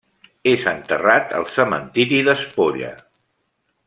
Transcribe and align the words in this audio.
És 0.51 0.63
enterrat 0.71 1.35
al 1.41 1.45
cementiri 1.57 2.21
d'Espolla. 2.29 2.91